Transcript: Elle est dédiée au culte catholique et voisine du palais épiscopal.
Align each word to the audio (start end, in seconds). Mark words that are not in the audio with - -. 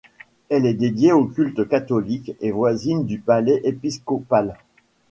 Elle 0.49 0.65
est 0.65 0.73
dédiée 0.73 1.11
au 1.13 1.27
culte 1.27 1.67
catholique 1.69 2.31
et 2.41 2.49
voisine 2.51 3.05
du 3.05 3.19
palais 3.19 3.61
épiscopal. 3.63 4.57